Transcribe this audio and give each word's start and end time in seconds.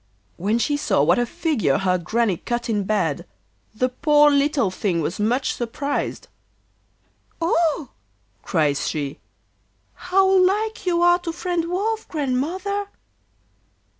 When 0.37 0.57
she 0.57 0.77
saw 0.77 1.03
what 1.03 1.19
a 1.19 1.27
figure 1.27 1.77
her 1.77 1.99
Granny 1.99 2.37
cut 2.37 2.71
in 2.71 2.85
bed, 2.85 3.23
the 3.75 3.89
poor 3.89 4.31
little 4.31 4.71
thing 4.71 4.99
was 4.99 5.19
much 5.19 5.53
surprised. 5.53 6.27
'Oh!' 7.39 7.89
cries 8.41 8.87
she, 8.87 9.19
'how 9.93 10.27
like 10.43 10.87
you 10.87 11.03
are 11.03 11.19
to 11.19 11.31
friend 11.31 11.65
Wolf, 11.69 12.07
Grandmother! 12.07 12.87